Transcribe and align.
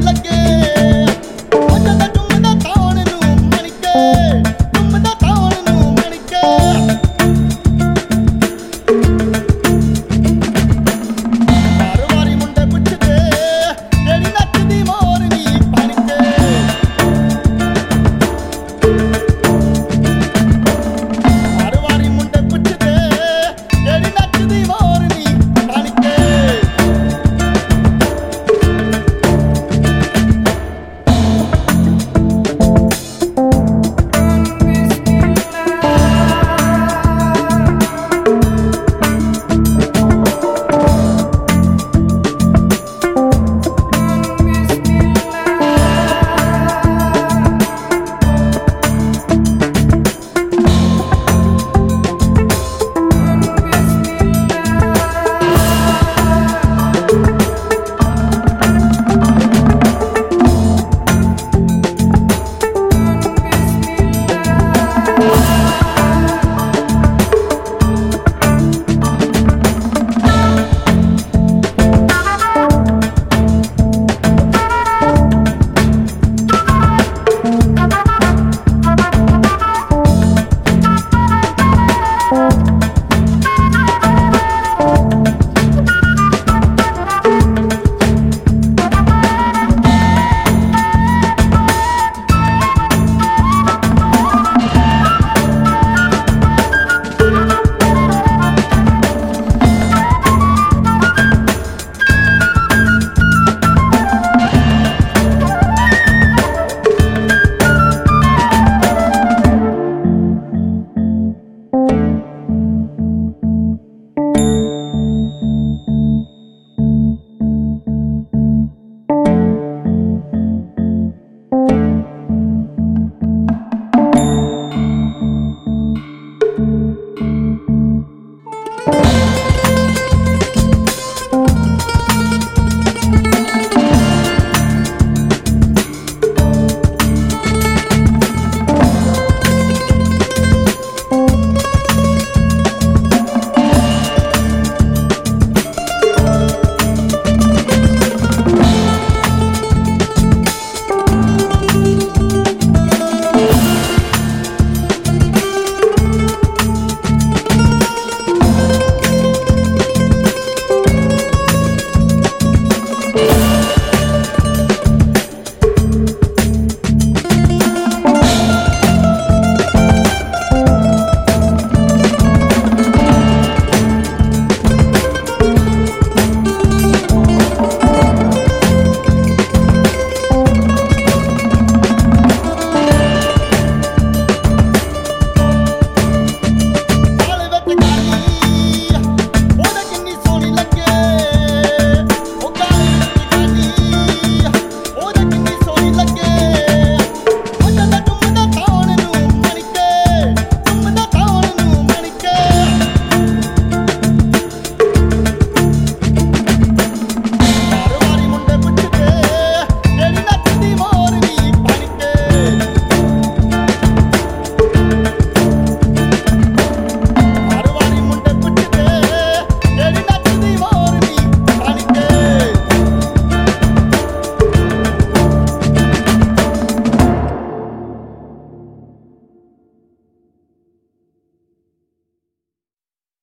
like 0.00 0.18
it. 0.24 0.75